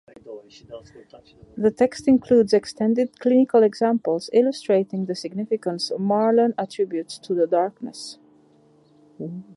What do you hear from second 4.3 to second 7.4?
illustrating the significance Marlan attributes to